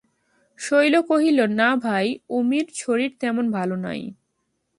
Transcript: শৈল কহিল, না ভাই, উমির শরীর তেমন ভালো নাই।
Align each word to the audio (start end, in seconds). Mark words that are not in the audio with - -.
শৈল 0.59 0.95
কহিল, 1.09 1.39
না 1.59 1.69
ভাই, 1.83 2.05
উমির 2.29 2.67
শরীর 2.75 3.11
তেমন 3.19 3.45
ভালো 3.51 3.75
নাই। 3.85 4.01